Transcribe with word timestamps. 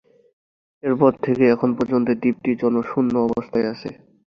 এরপর 0.83 1.11
থেকে 1.23 1.43
এখন 1.53 1.69
পর্যন্ত 1.77 2.07
দ্বীপটি 2.21 2.51
জনশূন্য 2.61 3.13
অবস্থায় 3.27 3.67
আছে। 3.73 3.89